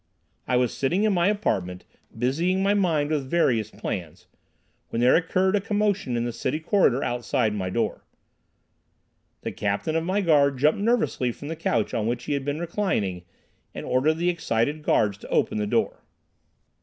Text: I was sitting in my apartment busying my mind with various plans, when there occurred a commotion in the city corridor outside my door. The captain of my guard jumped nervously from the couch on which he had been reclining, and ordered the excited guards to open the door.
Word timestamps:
I 0.47 0.55
was 0.57 0.73
sitting 0.73 1.03
in 1.03 1.13
my 1.13 1.27
apartment 1.27 1.85
busying 2.17 2.63
my 2.63 2.73
mind 2.73 3.11
with 3.11 3.29
various 3.29 3.69
plans, 3.69 4.25
when 4.89 4.99
there 4.99 5.15
occurred 5.15 5.55
a 5.55 5.61
commotion 5.61 6.17
in 6.17 6.25
the 6.25 6.33
city 6.33 6.59
corridor 6.59 7.03
outside 7.03 7.53
my 7.53 7.69
door. 7.69 8.03
The 9.41 9.51
captain 9.51 9.95
of 9.95 10.03
my 10.03 10.21
guard 10.21 10.57
jumped 10.57 10.81
nervously 10.81 11.31
from 11.31 11.49
the 11.49 11.55
couch 11.55 11.93
on 11.93 12.07
which 12.07 12.23
he 12.23 12.33
had 12.33 12.43
been 12.43 12.57
reclining, 12.59 13.25
and 13.75 13.85
ordered 13.85 14.15
the 14.15 14.29
excited 14.29 14.81
guards 14.81 15.19
to 15.19 15.27
open 15.29 15.59
the 15.59 15.67
door. 15.67 16.03